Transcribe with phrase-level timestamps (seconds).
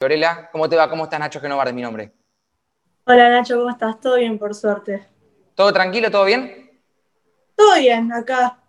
[0.00, 0.88] Fiorella, ¿cómo te va?
[0.88, 2.10] ¿Cómo estás, Nacho Genovar de mi nombre?
[3.04, 4.00] Hola Nacho, ¿cómo estás?
[4.00, 5.06] Todo bien, por suerte.
[5.54, 6.10] ¿Todo tranquilo?
[6.10, 6.80] ¿Todo bien?
[7.54, 8.60] Todo bien, acá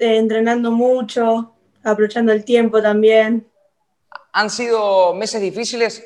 [0.00, 3.46] eh, entrenando mucho, aprovechando el tiempo también.
[4.32, 6.04] ¿Han sido meses difíciles?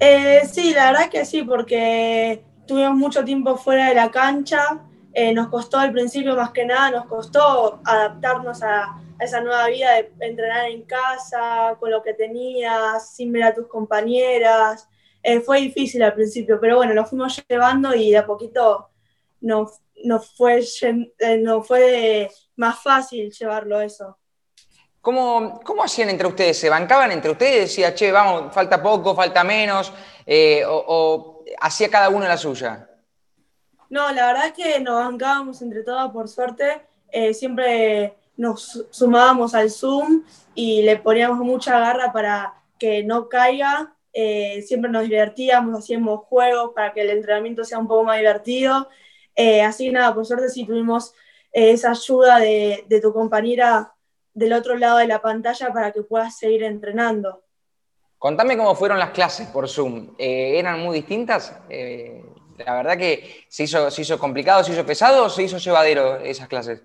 [0.00, 4.80] Eh, sí, la verdad que sí, porque tuvimos mucho tiempo fuera de la cancha.
[5.14, 9.94] Eh, nos costó al principio más que nada, nos costó adaptarnos a esa nueva vida
[9.94, 14.88] de entrenar en casa, con lo que tenías, sin ver a tus compañeras.
[15.22, 18.90] Eh, fue difícil al principio, pero bueno, lo fuimos llevando y de a poquito
[19.40, 19.80] nos,
[20.36, 24.18] fue, eh, fue más fácil llevarlo eso.
[25.00, 26.58] ¿Cómo, ¿Cómo, hacían entre ustedes?
[26.58, 27.70] ¿Se bancaban entre ustedes?
[27.70, 29.92] Decía, che, vamos, falta poco, falta menos,
[30.24, 32.90] eh, o, o, hacía cada uno la suya?
[33.88, 36.82] No, la verdad es que nos bancábamos entre todos, por suerte.
[37.32, 40.22] siempre nos sumábamos al Zoom
[40.54, 43.94] y le poníamos mucha garra para que no caiga.
[44.12, 48.88] Eh, siempre nos divertíamos, hacíamos juegos para que el entrenamiento sea un poco más divertido.
[49.34, 51.12] Eh, así que nada, por suerte sí tuvimos
[51.52, 53.92] eh, esa ayuda de, de, tu compañera
[54.32, 57.42] del otro lado de la pantalla para que puedas seguir entrenando.
[58.18, 60.14] Contame cómo fueron las clases por Zoom.
[60.18, 61.54] ¿Eran muy distintas?
[62.58, 66.16] la verdad que se hizo, se hizo complicado, se hizo pesado o se hizo llevadero
[66.16, 66.80] esas clases.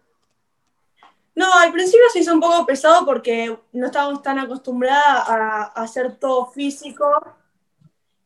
[1.34, 6.18] No, al principio se hizo un poco pesado porque no estábamos tan acostumbradas a, hacer
[6.18, 7.06] todo físico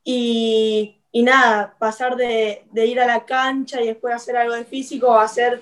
[0.04, 5.24] y, nada, pasar de, ir a la cancha y después hacer algo de físico a
[5.24, 5.62] hacer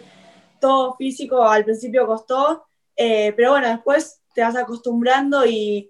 [0.59, 5.89] todo físico al principio costó, eh, pero bueno, después te vas acostumbrando y,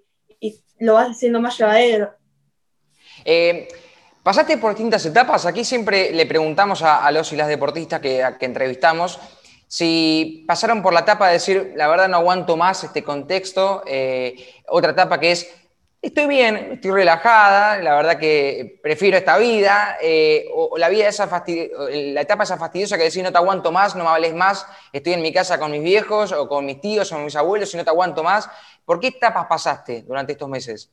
[0.79, 2.11] lo vas haciendo más llevadero.
[3.23, 3.69] Eh,
[4.21, 8.45] pasaste por distintas etapas, aquí siempre le preguntamos a, los y las deportistas que, que
[8.45, 9.17] entrevistamos
[9.67, 14.61] si pasaron por la etapa de decir, la verdad no aguanto más este contexto, eh,
[14.67, 15.51] otra etapa que es,
[16.03, 21.25] estoy bien, estoy relajada, la verdad que prefiero esta vida, eh, o, la vida esa
[21.25, 25.13] la etapa esa fastidiosa que decir, no te aguanto más, no me hables más, estoy
[25.13, 27.77] en mi casa con mis viejos o con mis tíos o con mis abuelos y
[27.77, 28.49] no te aguanto más.
[28.85, 30.91] ¿Por qué etapas pasaste durante estos meses?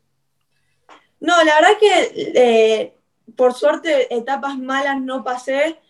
[1.19, 2.95] No, la verdad que eh,
[3.37, 5.81] por suerte etapas malas no pasé,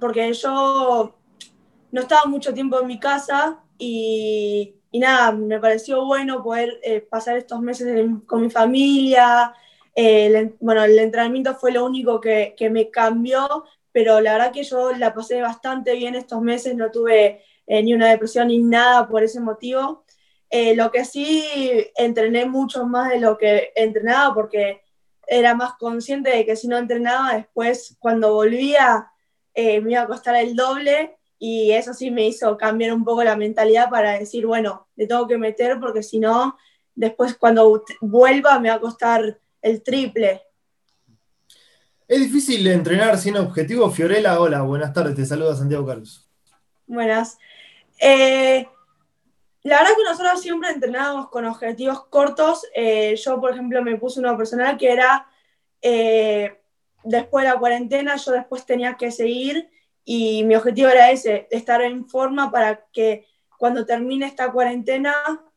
[0.00, 1.14] porque yo
[1.92, 7.36] no estaba mucho tiempo en mi casa y, nada, me pareció bueno poder eh, pasar
[7.36, 9.54] estos meses con mi familia.
[9.94, 14.92] Eh, bueno, el entrenamiento fue lo único que, me cambió, pero la verdad que yo
[14.92, 19.22] la pasé bastante bien estos meses, no tuve eh, ni una depresión ni nada por
[19.22, 20.04] ese motivo.
[20.76, 21.44] lo que sí,
[21.96, 24.82] entrené mucho más de lo que entrenaba porque
[25.26, 29.10] era más consciente de que si no entrenaba, después cuando volvía
[29.54, 33.34] me iba a costar el doble y eso sí me hizo cambiar un poco la
[33.34, 36.56] mentalidad para decir, bueno, le tengo que meter porque si no,
[36.94, 40.40] después cuando vuelva me va a costar el triple.
[42.06, 43.90] Es difícil entrenar sin objetivo.
[43.90, 46.30] Fiorella, hola, buenas tardes, te saluda Santiago Carlos.
[46.86, 47.36] Buenas.
[47.98, 48.68] Eh,
[49.64, 52.64] la verdad que nosotros siempre entrenábamos con objetivos cortos.
[52.72, 55.26] Eh, yo, por ejemplo, me puse una personal que era,
[55.80, 56.60] eh,
[57.02, 59.72] después de la cuarentena, yo después tenía que seguir
[60.04, 63.26] y mi objetivo era ese, estar en forma para que
[63.58, 65.14] cuando termine esta cuarentena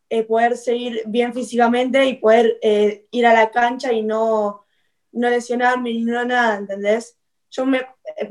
[0.09, 4.63] eh, poder seguir bien físicamente y poder eh, ir a la cancha y no,
[5.11, 7.17] no lesionarme ni no nada, ¿entendés?
[7.49, 7.79] Yo me,
[8.17, 8.29] eh,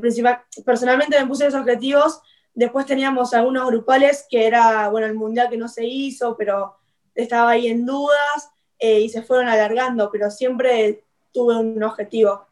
[0.65, 2.21] personalmente me puse esos objetivos,
[2.53, 6.77] después teníamos algunos grupales que era, bueno, el mundial que no se hizo, pero
[7.13, 12.44] estaba ahí en dudas y se fueron alargando, pero siempre tuve un objetivo.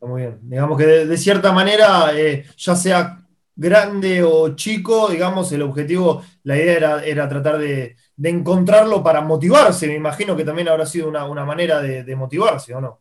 [0.00, 0.38] Muy bien.
[0.42, 3.18] Digamos que de, cierta manera, eh, ya sea
[3.56, 9.88] grande o chico, digamos, el objetivo, la idea era, tratar de, encontrarlo para motivarse.
[9.88, 13.00] Me imagino que también habrá sido una, manera de, motivarse, ¿o no?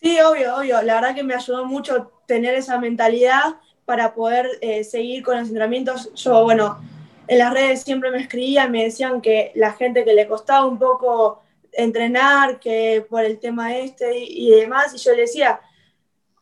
[0.00, 0.82] Sí, obvio, obvio.
[0.82, 5.48] La verdad que me ayudó mucho tener esa mentalidad para poder eh, seguir con los
[5.48, 6.12] entrenamientos.
[6.14, 6.78] Yo, bueno,
[7.26, 10.78] en las redes siempre me escribían, me decían que la gente que le costaba un
[10.78, 11.42] poco
[11.72, 15.60] entrenar, que por el tema este y demás, y yo le decía,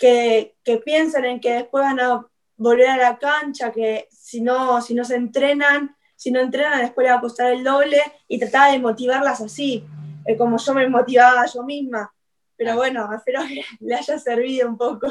[0.03, 2.27] que, piensen en que después van a
[2.57, 7.05] volver a la cancha, que si no, si no se entrenan, si no entrenan después
[7.05, 9.85] les va a costar el doble y tratar de motivarlas así,
[10.27, 12.13] eh, como yo me motivaba yo misma.
[12.57, 15.07] Pero bueno, espero que le haya servido un poco.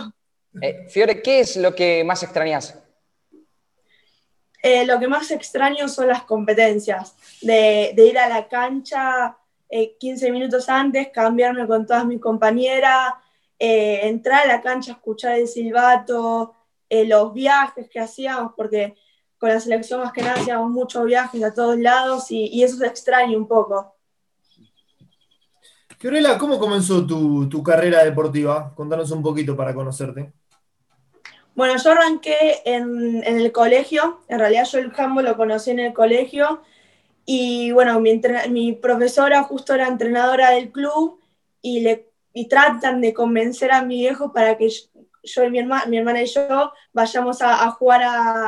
[0.61, 2.77] Eh, Fiore, ¿qué es lo que más extrañas?
[4.61, 9.37] Eh, lo que más extraño son las competencias, de, de ir a la cancha
[9.99, 13.13] 15 minutos antes, cambiarme con todas mis compañeras,
[13.63, 16.55] eh, entrar a la cancha, escuchar el silbato,
[16.89, 18.95] eh, los viajes que hacíamos, porque
[19.37, 22.87] con la selección más que nada hacíamos muchos viajes a todos lados y, eso se
[22.87, 23.93] extraña un poco.
[25.99, 28.73] Fiorella, ¿cómo comenzó tu, carrera deportiva?
[28.73, 30.33] Contanos un poquito para conocerte.
[31.53, 35.93] Bueno, yo arranqué en, el colegio, en realidad yo el handball lo conocí en el
[35.93, 36.63] colegio
[37.27, 41.19] y bueno, mi, profesora justo era entrenadora del club
[41.61, 45.85] y, le, y tratan de convencer a mi viejo para que yo, y mi, hermana,
[45.85, 48.01] mi hermana y yo vayamos a, jugar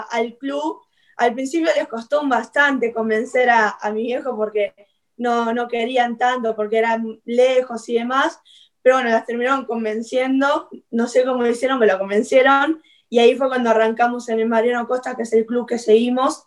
[0.09, 0.81] al club.
[1.17, 4.73] Al principio les costó bastante convencer a, a mi viejo porque
[5.17, 8.39] no, no querían tanto porque eran lejos y demás,
[8.81, 13.35] pero bueno, las terminaron convenciendo, no sé cómo lo hicieron, me lo convencieron, y ahí
[13.35, 16.45] fue cuando arrancamos en el Mariano Costa, que es el club que seguimos,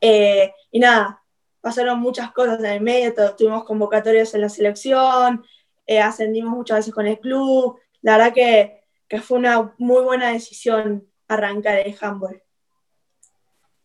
[0.00, 1.22] eh, y nada,
[1.60, 5.44] pasaron muchas cosas en el medio, tuvimos convocatorias en la selección,
[5.96, 8.82] eh, ascendimos muchas veces con el club, la verdad que,
[9.20, 12.42] fue una muy buena decisión arrancar el handball.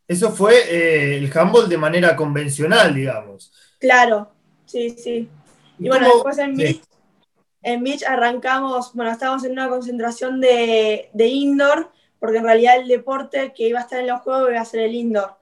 [0.07, 3.51] Eso fue eh, el handball de manera convencional, digamos.
[3.77, 4.31] Claro,
[4.65, 5.30] sí, sí.
[5.77, 6.81] Y bueno, después en Beach,
[7.62, 13.51] en Beach arrancamos, bueno, estábamos en una concentración de, indoor, porque en realidad el deporte
[13.54, 15.36] que iba a estar en los juegos iba a ser el indoor.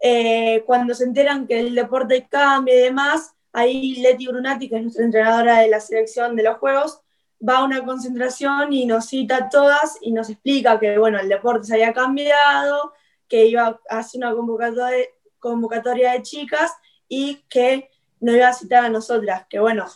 [0.00, 4.82] Eh, cuando se enteran que el deporte cambia y demás, ahí Leti Brunati, que es
[4.82, 7.00] nuestra entrenadora de la selección de los juegos,
[7.46, 11.28] va a una concentración y nos cita a todas y nos explica que, bueno, el
[11.28, 12.92] deporte se había cambiado,
[13.28, 15.06] que iba a hacer una convocatoria,
[15.38, 16.72] convocatoria de chicas
[17.08, 17.90] y que
[18.20, 19.86] nos iba a citar a nosotras, que bueno,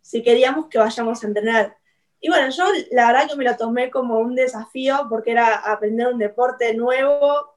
[0.00, 1.76] si queríamos que vayamos a entrenar.
[2.20, 6.08] Y bueno, yo la verdad que me lo tomé como un desafío porque era aprender
[6.08, 7.54] un deporte nuevo,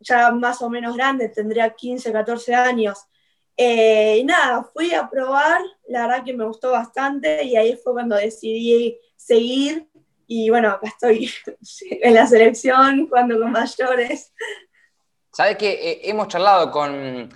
[0.00, 3.06] ya más o menos grande, tendría 15, 14 años.
[3.56, 7.92] Eh, y nada, fui a probar, la verdad que me gustó bastante y ahí fue
[7.92, 9.86] cuando decidí seguir
[10.26, 11.30] y bueno, acá estoy
[11.90, 14.32] en la selección jugando con mayores.
[15.32, 17.30] Sabes que eh, hemos charlado con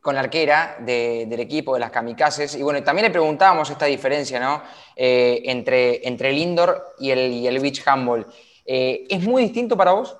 [0.00, 2.56] con la arquera del equipo, de las kamikazes.
[2.56, 4.62] Y bueno, también le preguntábamos esta diferencia ¿no?
[4.94, 8.26] Eh, entre, entre el indoor y el, y el beach handball.
[8.66, 10.14] ¿Es muy distinto para vos?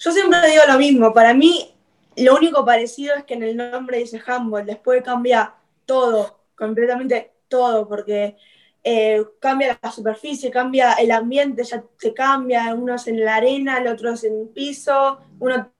[0.00, 1.12] Yo siempre digo lo mismo.
[1.12, 1.73] Para mí,
[2.16, 4.66] lo único parecido es que en el nombre dice handball.
[4.66, 8.36] Después cambia todo, completamente todo, porque
[8.82, 12.74] eh, cambia la superficie, cambia el ambiente, ya se cambia.
[12.74, 15.18] Uno es en la arena, el otro es en el piso.
[15.38, 15.72] Uno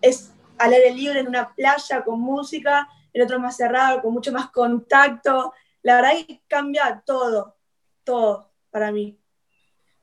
[0.00, 4.32] es al aire libre en una playa con música, el otro más cerrado, con mucho
[4.32, 5.52] más contacto.
[5.82, 7.56] La verdad es que cambia todo,
[8.04, 9.18] todo para mí.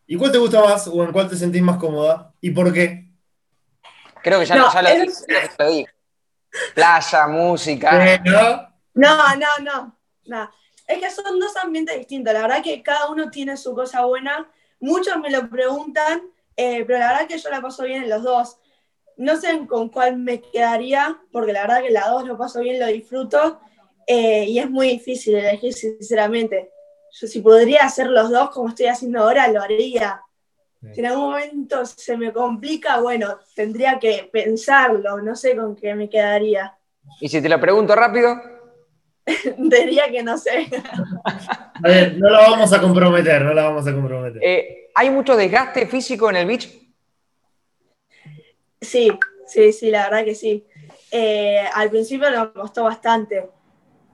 [0.06, 2.34] ¿Y cuál te gusta más o en cuál te sentís más cómoda?
[2.42, 3.09] ¿Y por qué?
[4.22, 4.90] Creo que ya, no, ya lo,
[5.70, 5.94] dije.
[6.74, 8.20] Playa, música.
[8.24, 8.70] ¿No?
[8.94, 10.52] no, no, no,
[10.88, 12.34] Es que son dos ambientes distintos.
[12.34, 14.50] La verdad que cada uno tiene su cosa buena.
[14.80, 16.22] Muchos me lo preguntan,
[16.56, 18.58] eh, pero la verdad que yo la paso bien en los dos.
[19.18, 22.80] No sé con cuál me quedaría, porque la verdad que la dos lo paso bien,
[22.80, 23.60] lo disfruto,
[24.08, 26.72] eh, y es muy difícil elegir, sinceramente.
[27.12, 30.22] Yo si podría hacer los dos como estoy haciendo ahora, lo haría.
[30.94, 35.94] Si en algún momento se me complica, bueno, tendría que pensarlo, no sé con qué
[35.94, 36.74] me quedaría.
[37.20, 38.42] ¿Y si te lo pregunto rápido?
[39.58, 40.68] Diría que no sé.
[41.24, 44.42] A ver, no la vamos a comprometer, no la vamos a comprometer.
[44.44, 46.70] Eh, ¿Hay mucho desgaste físico en el beach?
[48.82, 49.12] Sí,
[49.48, 50.66] sí, sí, la verdad que sí.
[51.12, 53.50] Eh, al principio nos costó bastante.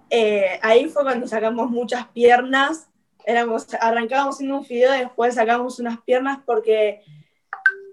[0.09, 2.87] Eh, ahí fue cuando sacamos muchas piernas.
[3.25, 7.01] Éramos, arrancábamos en un fideo, después sacamos unas piernas porque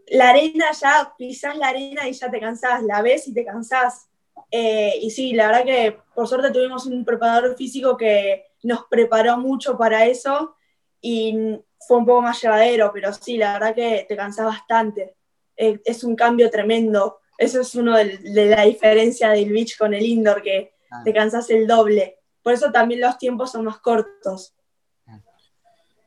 [0.08, 4.08] la arena ya pisás la arena y ya te cansás, la ves y te cansás.
[4.50, 9.38] Eh, y sí, la verdad que por suerte tuvimos un preparador físico que nos preparó
[9.38, 10.54] mucho para eso
[11.00, 15.16] y fue un poco más llevadero, pero sí, la verdad que te cansás bastante.
[15.56, 17.20] Eh, es un cambio tremendo.
[17.38, 21.02] Eso es uno de, la diferencia del beach con el indoor, que ah.
[21.04, 22.18] te cansas el doble.
[22.42, 24.54] Por eso también los tiempos son más cortos.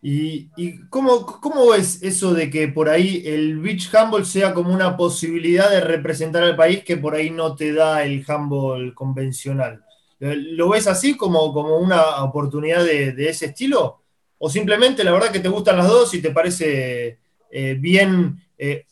[0.07, 4.95] ¿Y, cómo, cómo, es eso de que por ahí el beach handball sea como una
[4.95, 9.83] posibilidad de representar al país que por ahí no te da el handball convencional?
[10.19, 14.03] ¿Lo ves así como, como una oportunidad de, ese estilo?
[14.38, 17.17] ¿O simplemente la verdad que te gustan las dos y te parece
[17.50, 18.85] eh, bien eh,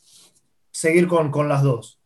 [0.71, 1.99] seguir con, las dos?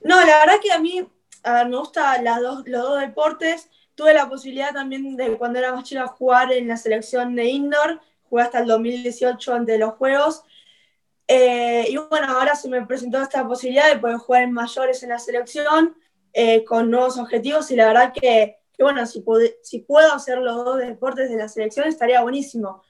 [0.00, 1.04] No, la verdad que a mí
[1.44, 3.68] me gustan dos, los dos deportes.
[3.94, 8.00] Tuve la posibilidad también de cuando era más chica jugar en la selección de indoor.
[8.28, 10.42] Jugué hasta el 2018 ante los Juegos.
[11.28, 15.08] Eh, y bueno, ahora se me presentó esta posibilidad de poder jugar en mayores en
[15.08, 15.96] la selección
[16.34, 19.24] eh, con nuevos objetivos y la verdad que, bueno, si,
[19.62, 22.82] si puedo hacer los dos deportes de la selección estaría buenísimo.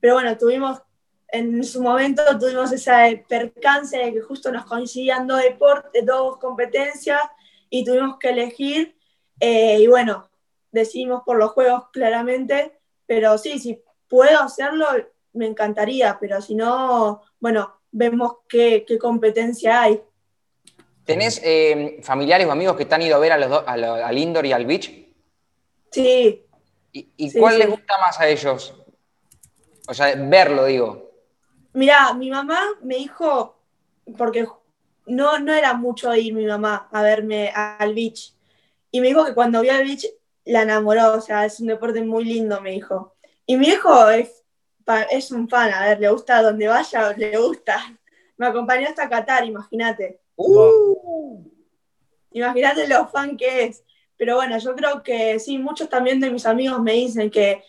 [0.00, 0.82] Pero bueno, tuvimos
[1.30, 7.20] en su momento tuvimos esa percance de que justo nos coincidían dos deportes, dos competencias
[7.68, 8.96] y tuvimos que elegir.
[9.38, 10.27] Eh, y bueno,
[10.78, 14.86] decidimos por los juegos claramente, pero sí, si puedo hacerlo,
[15.32, 20.02] me encantaría, pero si no, bueno, vemos qué, competencia hay.
[21.04, 24.44] ¿Tenés eh, familiares o amigos que te han ido a ver a los al indoor
[24.46, 24.90] y al beach?
[25.90, 26.44] Sí.
[26.92, 28.74] ¿Y, cuál les gusta más a ellos?
[29.86, 31.10] O sea, verlo, digo.
[31.72, 33.58] Mira, mi mamá me dijo,
[34.16, 34.46] porque
[35.06, 38.34] no, no era mucho ir mi mamá a verme al beach.
[38.90, 40.06] Y me dijo que cuando vio al beach
[40.48, 43.14] la enamoró, o sea, es un deporte muy lindo, me dijo.
[43.44, 44.44] Y mi hijo es,
[45.10, 47.78] es un fan, a ver, le gusta donde vaya, le gusta.
[48.38, 50.20] Me acompañó hasta Qatar, imagínate.
[50.36, 51.44] Uh.
[52.30, 53.84] Imagínate lo fan que es.
[54.16, 57.62] Pero bueno, yo creo que sí, muchos también de mis amigos me dicen que,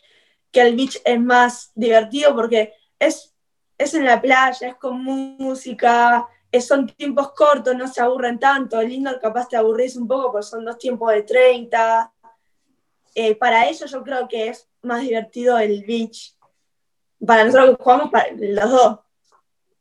[0.52, 3.36] que el beach es más divertido porque es,
[3.78, 6.28] es en la playa, es con música,
[6.62, 8.80] son tiempos cortos, no se aburren tanto.
[8.80, 12.14] El indoor capaz te aburrís un poco porque son dos tiempos de 30.
[13.16, 16.36] Eh, para ellos yo creo que es más divertido el beach.
[17.26, 19.00] Para nosotros que jugamos para los dos.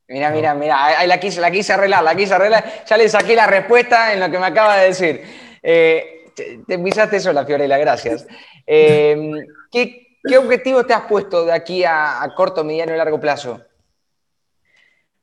[0.08, 2.84] Mira, mira, mira, la quise, la quise arreglar, la quise arreglar.
[2.86, 5.22] Ya le saqué la respuesta en lo que me acaba de decir.
[5.62, 8.26] Eh, te, pisaste sola, Fiorella, gracias.
[8.70, 9.32] Eh,
[9.72, 13.62] ¿qué, ¿qué, objetivo te has puesto de aquí a, a corto, mediano y largo plazo?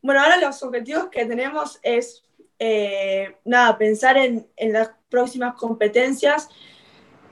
[0.06, 2.24] Bueno, ahora los objetivos que tenemos es,
[2.60, 6.48] eh, nada, pensar en, las próximas competencias.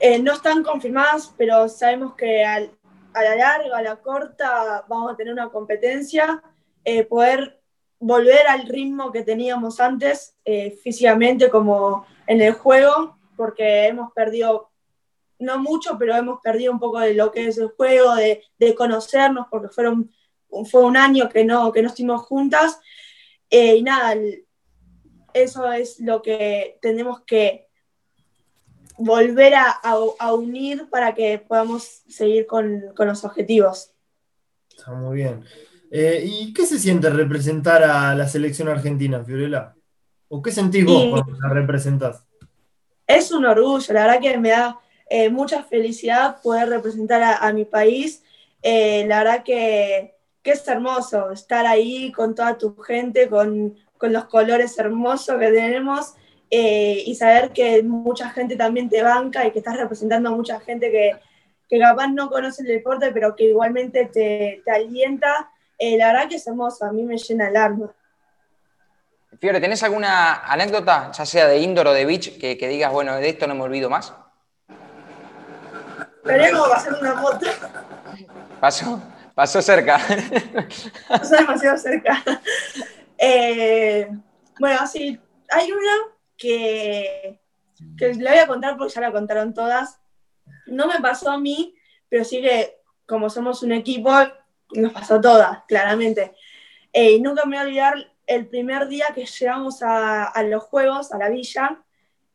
[0.06, 5.16] Eh, no están confirmadas, pero sabemos que a la larga, a la corta, vamos a
[5.16, 6.42] tener una competencia,
[6.84, 7.60] eh, poder
[7.98, 10.36] volver al ritmo que teníamos antes
[10.82, 14.70] físicamente como en el juego, porque hemos perdido,
[15.38, 18.74] no mucho, pero hemos perdido un poco de lo que es el juego, de, de
[18.74, 20.10] conocernos, porque fueron
[20.64, 22.78] fue un año que no, que no estuvimos juntas.
[23.50, 24.14] Eh, y nada,
[25.32, 27.63] eso es lo que tenemos que
[28.96, 33.92] volver a, unir para que podamos seguir con, los objetivos.
[34.76, 35.44] Está muy bien.
[35.90, 39.74] Eh, ¿Y qué se siente representar a la selección argentina, Fiorella?
[40.28, 42.24] ¿O qué sentís vos cuando la representás?
[43.06, 47.64] Es un orgullo, la verdad que me da eh, mucha felicidad poder representar a, mi
[47.64, 48.22] país.
[48.62, 54.78] la verdad que que es hermoso estar ahí con toda tu gente, con, los colores
[54.78, 56.12] hermosos que tenemos
[56.50, 60.60] eh, y saber que mucha gente también te banca y que estás representando a mucha
[60.60, 61.12] gente que,
[61.68, 65.50] que capaz no conoce el deporte, pero que igualmente te, alienta.
[65.78, 67.92] Eh, la verdad que es hermoso, a mí me llena el alma.
[69.40, 73.28] Fiore, ¿tenés alguna anécdota, ya sea de indoor o de beach, que, digas, bueno, de
[73.28, 74.14] esto no me olvido más?
[76.22, 77.46] Como pasar una moto.
[78.60, 79.02] ¿Pasó?
[79.34, 79.98] Pasó cerca.
[81.08, 82.22] Pasó demasiado cerca.
[83.16, 84.10] Eh,
[84.58, 87.40] bueno, sí, hay una que,
[87.96, 90.00] que le voy a contar porque ya la contaron todas.
[90.66, 91.74] No me pasó a mí,
[92.08, 94.12] pero sí que como somos un equipo,
[94.74, 96.34] nos pasó a todas, claramente.
[96.92, 101.12] Y nunca me voy a olvidar el primer día que llegamos a, a los juegos,
[101.12, 101.82] a la villa.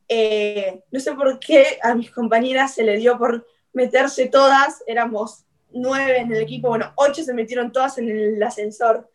[0.08, 5.46] Eh, no sé por qué a mis compañeras se le dio por meterse todas, éramos
[5.72, 9.10] nueve en el equipo, bueno, ocho se metieron todas en el ascensor.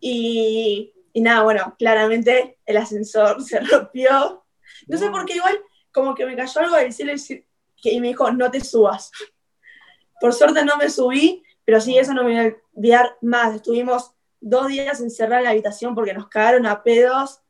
[0.00, 4.44] Y, nada, bueno, claramente el ascensor se rompió.
[4.86, 5.58] No sé por qué igual,
[5.92, 7.12] como que me cayó algo del cielo
[7.82, 9.10] y me dijo, no te subas.
[10.20, 13.54] Por suerte no me subí, pero sí, eso no me voy a olvidar más.
[13.54, 17.40] Estuvimos dos días encerrados en la habitación porque nos cagaron a pedos,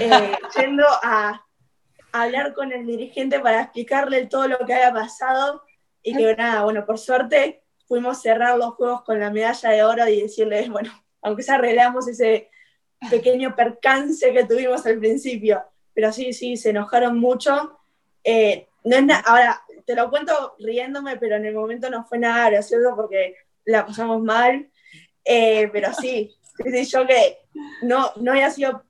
[0.00, 1.46] eh, yendo a,
[2.12, 5.62] a hablar con el dirigente para explicarle todo lo que había pasado
[6.02, 10.08] y que nada, bueno, por suerte pudimos cerrar los juegos con la medalla de oro
[10.08, 12.50] y decirles, bueno, aunque se arreglamos ese
[13.08, 15.62] pequeño percance que tuvimos al principio,
[15.94, 17.78] pero sí, sí, se enojaron mucho.
[18.24, 22.50] Eh, no es ahora, te lo cuento riéndome, pero en el momento no fue nada
[22.50, 24.68] gracioso porque la pasamos mal,
[25.24, 26.34] eh, pero sí,
[26.88, 27.38] yo que
[27.82, 28.84] no, no había sido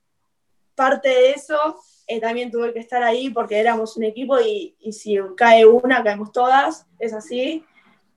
[0.74, 1.76] parte de eso,
[2.06, 6.02] eh, también tuve que estar ahí porque éramos un equipo y, y si cae una,
[6.02, 7.64] caemos todas, es así.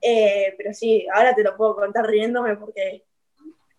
[0.06, 3.04] Eh, pero sí, ahora te lo puedo contar riéndome porque,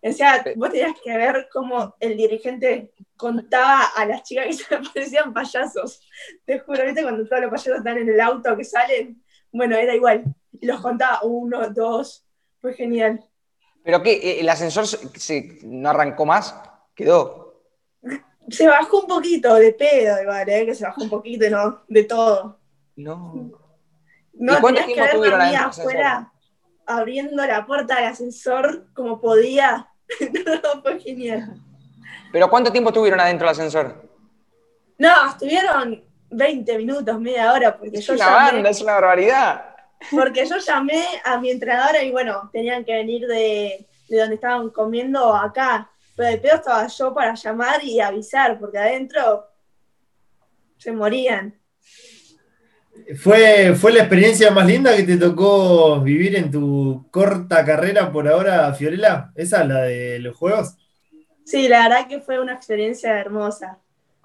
[0.02, 4.76] o sea, vos tenías que ver cómo el dirigente contaba a las chicas que se
[4.94, 6.00] parecían payasos.
[6.44, 7.02] Te juro, ¿viste?
[7.02, 10.24] Cuando todos los payasos están en el auto que salen, bueno, era igual.
[10.60, 12.24] Los contaba uno, dos,
[12.60, 13.24] fue genial.
[13.82, 14.40] ¿Pero qué?
[14.40, 16.54] ¿El ascensor se, no arrancó más?
[16.94, 17.62] ¿Quedó?
[18.48, 20.66] Se bajó un poquito, de pedo igual, ¿eh?
[20.66, 21.82] que se bajó un poquito, ¿no?
[21.88, 22.60] De todo.
[22.96, 23.50] No.
[24.34, 26.32] No, cuánto tiempo que tuvieron afuera
[26.86, 29.88] abriendo la puerta del ascensor como podía.
[30.20, 31.60] no, fue genial.
[32.32, 34.08] ¿Pero cuánto tiempo estuvieron adentro del ascensor?
[34.98, 39.74] No, estuvieron 20 minutos, media hora, porque es una banda, es una barbaridad.
[40.10, 44.70] porque yo llamé a mi entrenadora y bueno, tenían que venir de, de donde estaban
[44.70, 45.90] comiendo acá.
[46.16, 49.46] Pero de pedo estaba yo para llamar y avisar, porque adentro
[50.78, 51.54] se morían.
[53.14, 58.26] ¿Fue, ¿Fue la experiencia más linda que te tocó vivir en tu corta carrera por
[58.26, 59.30] ahora, Fiorella?
[59.36, 60.74] ¿Esa es la de los juegos?
[61.44, 63.78] Sí, la verdad que fue una experiencia hermosa.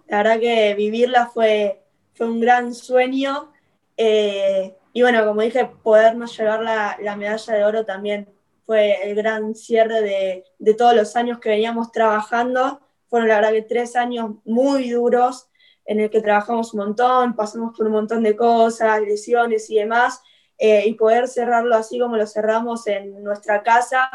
[0.08, 1.84] La verdad que vivirla fue,
[2.16, 3.52] fue un gran sueño.
[3.98, 8.28] Eh, y bueno, como dije, podernos llevar la, la, medalla de oro también
[8.66, 12.82] fue el gran cierre de, de todos los años que veníamos trabajando.
[13.10, 15.51] Fueron la verdad que tres años muy duros
[15.86, 20.22] en el que trabajamos un montón, pasamos por un montón de cosas, lesiones y demás,
[20.58, 24.10] eh, y poder cerrarlo así como lo cerramos en nuestra casa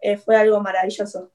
[0.00, 1.30] eh, fue algo maravilloso.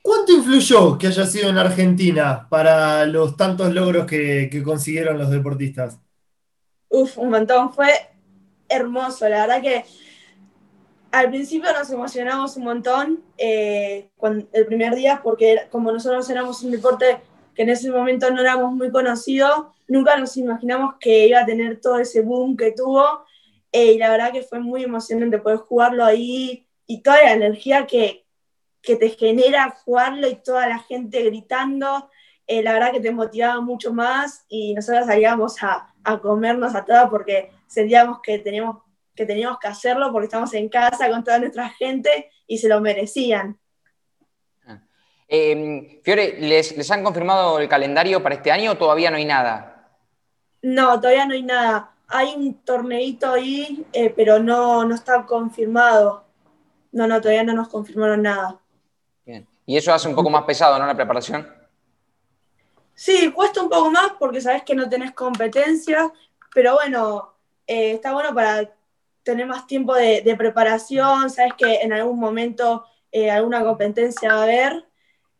[0.00, 5.30] ¿Cuánto influyó que haya sido en Argentina para los tantos logros que, que consiguieron los
[5.30, 6.00] deportistas?
[6.88, 7.90] Uf, un montón, fue
[8.68, 9.84] hermoso, la verdad que
[11.12, 14.10] al principio nos emocionamos un montón eh,
[14.52, 17.18] el primer día porque como nosotros éramos un deporte
[17.54, 21.80] que en ese momento no éramos muy conocidos, nunca nos imaginamos que iba a tener
[21.80, 23.24] todo ese boom que tuvo.
[23.72, 27.86] Eh, y la verdad que fue muy emocionante poder jugarlo ahí y toda la energía
[27.86, 28.26] que,
[28.82, 32.10] que te genera jugarlo y toda la gente gritando.
[32.46, 36.84] Eh, la verdad que te motivaba mucho más y nosotros salíamos a, a comernos a
[36.84, 38.82] todas porque sentíamos que teníamos,
[39.14, 42.80] que teníamos que hacerlo porque estamos en casa con toda nuestra gente y se lo
[42.80, 43.58] merecían.
[45.34, 49.88] Eh, Fiore, ¿les, han confirmado el calendario para este año o todavía no hay nada?
[50.60, 51.94] No, todavía no hay nada.
[52.06, 56.24] Hay un torneito ahí, eh, pero no, no está confirmado.
[56.92, 58.60] No, no, todavía no nos confirmaron nada.
[59.24, 59.48] Bien.
[59.64, 61.48] ¿Y eso hace un poco más pesado, no, la preparación?
[62.94, 66.12] Sí, cuesta un poco más porque sabes que no tenés competencia,
[66.54, 67.32] pero bueno,
[67.66, 68.70] eh, está bueno para
[69.22, 74.42] tener más tiempo de, preparación, sabes que en algún momento eh, alguna competencia va a
[74.42, 74.91] haber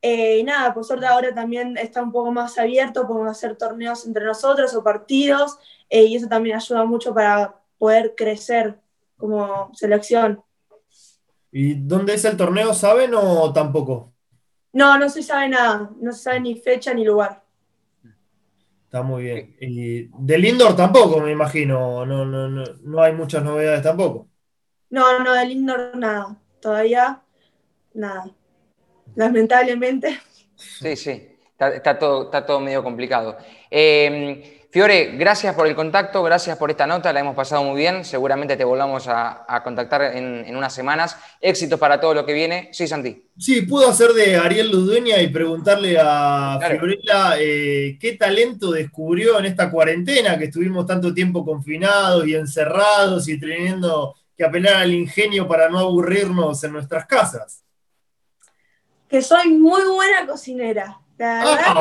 [0.04, 4.04] eh, y nada, por suerte ahora también está un poco más abierto, podemos hacer torneos
[4.04, 8.80] entre nosotros o partidos, eh, y eso también ayuda mucho para poder crecer
[9.16, 10.42] como selección.
[11.52, 12.74] ¿Y dónde es el torneo?
[12.74, 14.12] ¿Saben o tampoco?
[14.72, 17.44] No, no se sabe nada, no se sabe ni fecha ni lugar.
[18.84, 19.56] Está muy bien.
[19.60, 24.26] Y del indoor tampoco, me imagino, no, no, no, no hay muchas novedades tampoco.
[24.90, 27.22] No, no, del indoor nada, todavía
[27.94, 28.28] nada
[29.14, 30.20] lamentablemente.
[30.56, 33.36] Sí, sí, está, todo, está todo medio complicado.
[33.70, 38.06] Em, Fiore, gracias por el contacto, gracias por esta nota, la hemos pasado muy bien,
[38.06, 41.14] seguramente te volvamos a, contactar en, unas semanas.
[41.42, 42.70] Éxitos para todo lo que viene.
[42.72, 43.28] Sí, Santi.
[43.36, 49.44] Sí, pudo hacer de Ariel Ludueña y preguntarle a Fiorella eh, qué talento descubrió en
[49.44, 55.46] esta cuarentena, que estuvimos tanto tiempo confinados y encerrados y teniendo que apelar al ingenio
[55.46, 57.62] para no aburrirnos en nuestras casas
[59.12, 60.98] que soy muy buena cocinera.
[61.20, 61.74] Ah,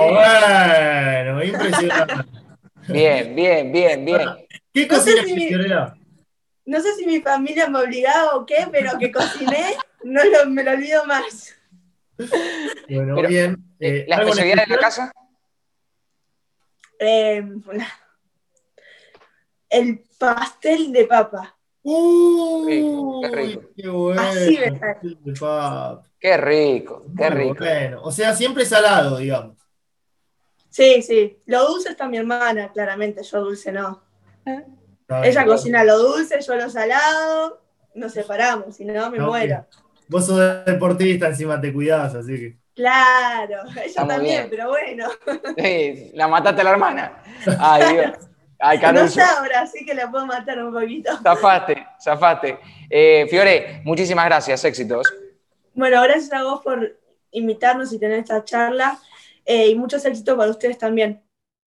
[1.23, 2.13] bueno, impresionante.
[2.89, 4.29] bien, bien, bien, bien.
[4.73, 5.49] ¿Qué no cocina si
[6.65, 10.71] No sé si mi familia me obligaba o qué, pero que cociné, no me lo
[10.71, 11.55] olvido más.
[12.89, 13.63] Bueno, bien.
[13.79, 15.13] Eh, ¿La especialidad de la casa?
[16.99, 17.43] Eh,
[19.69, 21.57] el pastel de papa.
[21.83, 23.21] ¡Uh!
[23.21, 23.61] qué rico.
[23.75, 24.21] Qué bueno.
[24.21, 24.79] Así me
[26.19, 27.55] Qué rico, qué rico.
[27.59, 29.57] Bueno, o sea, siempre salado, digamos.
[30.69, 31.39] Sí, sí.
[31.47, 33.23] Lo dulce está mi hermana, claramente.
[33.23, 34.03] Yo dulce no.
[35.23, 37.61] Ella cocina lo dulce, yo lo salado.
[37.93, 39.65] Nos separamos, si no me muero.
[40.07, 42.57] Vos sos deportista, encima te cuidás, así que.
[42.73, 45.09] Claro, ella también, pero bueno.
[45.57, 47.23] Sí, la mataste a la hermana.
[47.59, 48.17] Ay, Dios.
[48.63, 51.11] Ay, no sabrá, así que la puedo matar un poquito.
[51.23, 52.59] Zafaste, zafaste.
[52.89, 55.11] Eh, Fiore, muchísimas gracias, éxitos.
[55.73, 56.99] Bueno, gracias a vos por
[57.31, 58.99] invitarnos y tener esta charla
[59.45, 61.23] eh, y muchos éxitos para ustedes también.